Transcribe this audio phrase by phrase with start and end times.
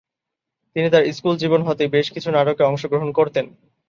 [0.75, 3.45] তিনি তাঁর স্কুল জীবন হতেই বেশ কিছু নাটকে অংশগ্রহণ করতেন।